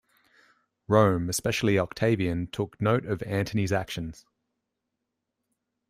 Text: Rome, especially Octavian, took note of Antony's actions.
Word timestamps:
Rome, 0.87 1.29
especially 1.29 1.77
Octavian, 1.77 2.47
took 2.47 2.81
note 2.81 3.05
of 3.05 3.21
Antony's 3.21 3.71
actions. 3.71 4.25